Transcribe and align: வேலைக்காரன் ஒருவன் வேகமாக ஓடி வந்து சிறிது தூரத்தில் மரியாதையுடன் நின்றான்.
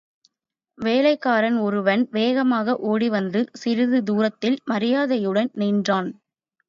வேலைக்காரன் 0.77 1.57
ஒருவன் 1.57 2.03
வேகமாக 2.11 2.75
ஓடி 2.91 3.09
வந்து 3.09 3.41
சிறிது 3.53 4.01
தூரத்தில் 4.03 4.57
மரியாதையுடன் 4.65 5.51
நின்றான். 5.55 6.09